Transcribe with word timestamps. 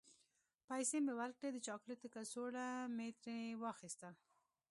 پیسې 0.67 0.97
مې 1.05 1.13
ورکړې، 1.19 1.49
د 1.51 1.57
چاکلیټو 1.67 2.07
کڅوڼه 2.15 2.65
مې 2.95 3.07
ترې 3.21 3.45
واخیستل. 3.63 4.13